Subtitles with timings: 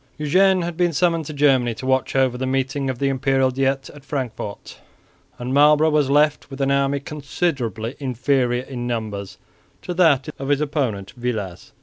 [0.17, 3.87] Eugene had been summoned to Germany to watch over the meeting of the Imperial Diet
[3.91, 4.79] at Frankfort,
[5.37, 9.37] and Marlborough was left with an army considerably inferior in numbers
[9.83, 11.71] to that of his opponent Villars.